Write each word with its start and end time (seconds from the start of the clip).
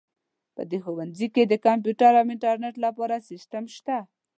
په 0.55 0.61
دې 0.69 0.79
ښوونځي 0.85 1.27
کې 1.35 1.43
د 1.47 1.53
کمپیوټر 1.65 2.11
او 2.21 2.25
انټرنیټ 2.35 2.75
لپاره 2.85 3.23
سیسټم 3.29 3.63
شته 3.75 3.97